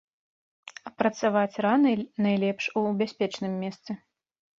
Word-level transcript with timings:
Апрацаваць 0.89 1.61
раны 1.65 1.91
найлепш 2.27 2.65
у 2.81 2.83
бяспечным 3.03 3.53
месцы. 3.67 3.91